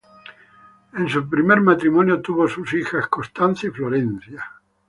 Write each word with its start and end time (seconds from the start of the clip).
En 0.95 1.07
su 1.09 1.29
primer 1.29 1.61
matrimonio 1.61 2.21
tuvo 2.21 2.47
sus 2.47 2.73
hijas 2.73 3.07
Constanza 3.07 3.67
y 3.67 3.69
Florencia. 3.69 4.43